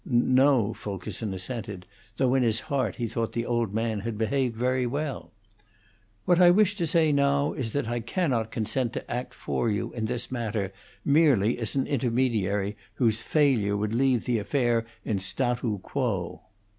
[0.03, 1.85] "No," Fulkerson assented;
[2.17, 5.31] though in his heart he thought the old man had behaved very well.
[6.25, 9.93] "What I wish to say now is that I cannot consent to act for you,
[9.93, 10.73] in this matter,
[11.05, 16.41] merely as an intermediary whose failure would leave the affair in state quo."